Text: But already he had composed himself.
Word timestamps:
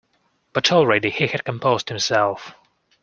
But 0.53 0.71
already 0.71 1.11
he 1.11 1.27
had 1.27 1.43
composed 1.43 1.89
himself. 1.89 2.55